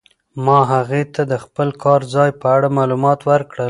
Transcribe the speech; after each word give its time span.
ما 0.45 0.59
هغې 0.73 1.01
ته 1.13 1.21
د 1.31 1.33
خپل 1.43 1.67
کار 1.83 2.01
ځای 2.15 2.29
په 2.41 2.47
اړه 2.55 2.67
معلومات 2.77 3.19
ورکړل. 3.31 3.59